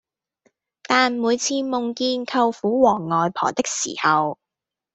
[0.81, 4.39] 但每次夢見舅父和外婆的時候